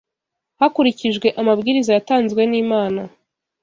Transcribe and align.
hakurikijwe 0.59 1.27
amabwiriza 1.41 1.91
yatanzwe 1.97 2.41
n’Imana 2.51 3.01